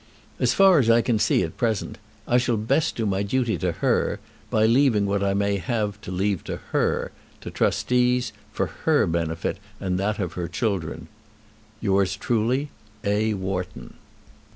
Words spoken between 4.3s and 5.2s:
by leaving